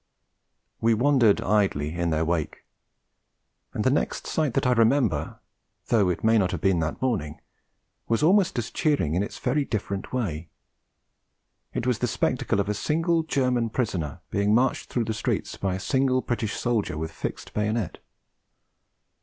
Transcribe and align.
We 0.79 0.95
wandered 0.95 1.41
idly 1.41 1.93
in 1.93 2.09
their 2.09 2.25
wake; 2.25 2.65
and 3.71 3.83
the 3.83 3.91
next 3.91 4.25
sight 4.25 4.55
that 4.55 4.65
I 4.65 4.71
remember, 4.71 5.39
though 5.89 6.09
it 6.09 6.23
may 6.23 6.39
not 6.39 6.49
have 6.49 6.59
been 6.61 6.79
that 6.79 6.99
morning, 7.03 7.39
was 8.07 8.23
almost 8.23 8.57
as 8.57 8.71
cheering 8.71 9.13
in 9.13 9.21
its 9.21 9.37
very 9.37 9.63
different 9.63 10.11
way. 10.11 10.49
It 11.71 11.85
was 11.85 11.99
the 11.99 12.07
spectacle 12.07 12.59
of 12.59 12.67
a 12.67 12.73
single 12.73 13.21
German 13.21 13.69
prisoner, 13.69 14.21
being 14.31 14.55
marched 14.55 14.89
through 14.89 15.05
the 15.05 15.13
streets 15.13 15.55
by 15.55 15.75
a 15.75 15.79
single 15.79 16.21
British 16.21 16.53
soldier 16.55 16.97
with 16.97 17.11
fixed 17.11 17.53
bayonet. 17.53 17.99